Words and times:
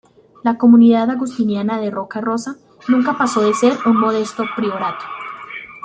La 0.43 0.57
comunidad 0.57 1.11
agustiniana 1.11 1.79
de 1.79 1.91
Roca 1.91 2.21
Rossa 2.21 2.55
nunca 2.87 3.15
pasó 3.19 3.41
de 3.41 3.53
ser 3.53 3.77
un 3.85 3.97
modesto 3.99 4.43
priorato. 4.55 5.05